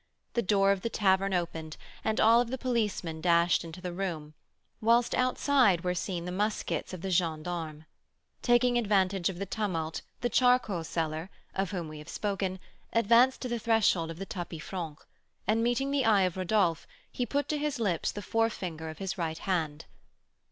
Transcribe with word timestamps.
The 0.33 0.41
door 0.41 0.71
of 0.71 0.81
the 0.81 0.89
tavern 0.89 1.31
opened, 1.31 1.77
and 2.03 2.19
all 2.19 2.41
of 2.41 2.49
the 2.49 2.57
policemen 2.57 3.21
dashed 3.21 3.63
into 3.63 3.81
the 3.81 3.93
room, 3.93 4.33
whilst, 4.81 5.13
outside, 5.13 5.81
were 5.83 5.93
seen 5.93 6.25
the 6.25 6.31
muskets 6.31 6.91
of 6.91 7.01
the 7.01 7.11
gens 7.11 7.43
d'armes. 7.43 7.83
Taking 8.41 8.79
advantage 8.79 9.29
of 9.29 9.37
the 9.37 9.45
tumult, 9.45 10.01
the 10.21 10.27
charcoal 10.27 10.83
seller, 10.83 11.29
of 11.53 11.69
whom 11.69 11.87
we 11.87 11.99
have 11.99 12.09
spoken, 12.09 12.59
advanced 12.91 13.41
to 13.43 13.47
the 13.47 13.59
threshold 13.59 14.09
of 14.09 14.17
the 14.17 14.25
tapis 14.25 14.63
franc, 14.63 15.05
and, 15.45 15.61
meeting 15.63 15.91
the 15.91 16.03
eye 16.05 16.23
of 16.23 16.35
Rodolph, 16.35 16.87
he 17.11 17.27
put 17.27 17.47
to 17.49 17.59
his 17.59 17.79
lips 17.79 18.11
the 18.11 18.23
forefinger 18.23 18.89
of 18.89 18.97
his 18.97 19.19
right 19.19 19.37
hand. 19.37 19.85